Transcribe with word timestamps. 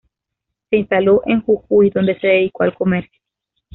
Se 0.71 0.77
instaló 0.77 1.21
en 1.27 1.41
Jujuy, 1.43 1.91
donde 1.91 2.17
se 2.19 2.25
dedicó 2.25 2.63
al 2.63 2.73
comercio. 2.73 3.21